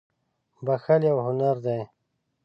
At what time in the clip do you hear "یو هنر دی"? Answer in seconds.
1.09-1.79